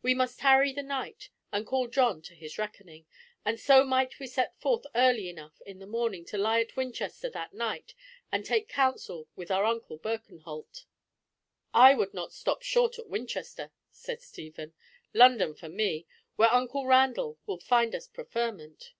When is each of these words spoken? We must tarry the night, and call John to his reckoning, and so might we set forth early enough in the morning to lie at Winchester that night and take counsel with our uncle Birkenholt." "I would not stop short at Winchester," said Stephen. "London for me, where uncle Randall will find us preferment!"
We 0.00 0.14
must 0.14 0.38
tarry 0.38 0.72
the 0.72 0.82
night, 0.82 1.28
and 1.52 1.66
call 1.66 1.86
John 1.88 2.22
to 2.22 2.34
his 2.34 2.56
reckoning, 2.56 3.04
and 3.44 3.60
so 3.60 3.84
might 3.84 4.18
we 4.18 4.26
set 4.26 4.58
forth 4.58 4.86
early 4.94 5.28
enough 5.28 5.60
in 5.66 5.80
the 5.80 5.86
morning 5.86 6.24
to 6.32 6.38
lie 6.38 6.60
at 6.62 6.76
Winchester 6.76 7.28
that 7.28 7.52
night 7.52 7.92
and 8.32 8.42
take 8.42 8.70
counsel 8.70 9.28
with 9.36 9.50
our 9.50 9.64
uncle 9.66 9.98
Birkenholt." 9.98 10.86
"I 11.74 11.92
would 11.94 12.14
not 12.14 12.32
stop 12.32 12.62
short 12.62 12.98
at 12.98 13.10
Winchester," 13.10 13.70
said 13.90 14.22
Stephen. 14.22 14.72
"London 15.12 15.54
for 15.54 15.68
me, 15.68 16.06
where 16.36 16.50
uncle 16.54 16.86
Randall 16.86 17.38
will 17.44 17.60
find 17.60 17.94
us 17.94 18.06
preferment!" 18.08 18.94